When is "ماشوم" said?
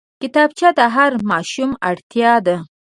1.31-1.71